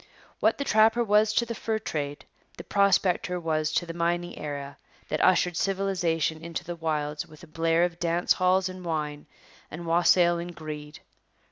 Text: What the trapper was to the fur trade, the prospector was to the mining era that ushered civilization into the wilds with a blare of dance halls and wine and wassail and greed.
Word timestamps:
What 0.39 0.57
the 0.57 0.63
trapper 0.63 1.03
was 1.03 1.31
to 1.33 1.45
the 1.45 1.53
fur 1.53 1.77
trade, 1.77 2.25
the 2.57 2.63
prospector 2.63 3.39
was 3.39 3.71
to 3.73 3.85
the 3.85 3.93
mining 3.93 4.35
era 4.35 4.79
that 5.09 5.23
ushered 5.23 5.55
civilization 5.55 6.43
into 6.43 6.63
the 6.63 6.75
wilds 6.75 7.27
with 7.27 7.43
a 7.43 7.47
blare 7.47 7.83
of 7.83 7.99
dance 7.99 8.33
halls 8.33 8.67
and 8.67 8.83
wine 8.83 9.27
and 9.69 9.85
wassail 9.85 10.39
and 10.39 10.55
greed. 10.55 11.01